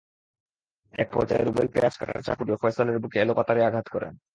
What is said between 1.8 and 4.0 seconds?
কাটার চাকু দিয়ে ফয়সালের বুকে এলোপাতাড়ি আঘাত